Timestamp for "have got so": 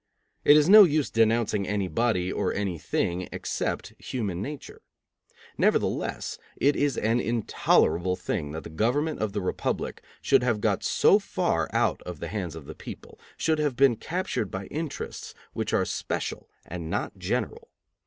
10.41-11.19